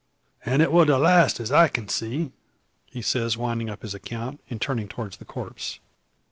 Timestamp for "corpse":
5.25-5.79